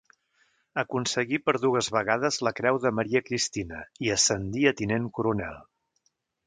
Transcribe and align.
Aconseguí 0.83 1.39
per 1.49 1.55
dues 1.65 1.91
vegades 1.97 2.41
la 2.47 2.55
creu 2.61 2.81
de 2.87 2.95
Maria 3.01 3.23
Cristina, 3.29 3.87
i 4.07 4.13
ascendí 4.19 4.69
a 4.73 4.77
tinent 4.81 5.11
coronel. 5.19 5.67